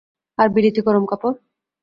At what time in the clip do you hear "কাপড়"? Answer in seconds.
1.05-1.35